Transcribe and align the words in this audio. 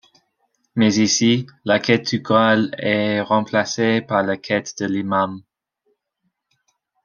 Mais 0.75 0.95
ici, 0.95 1.45
la 1.63 1.77
quête 1.79 2.07
du 2.09 2.21
Graal 2.21 2.73
est 2.79 3.21
remplacée 3.21 4.01
par 4.01 4.23
la 4.23 4.35
quête 4.35 4.73
de 4.79 4.87
l'imam. 4.87 5.43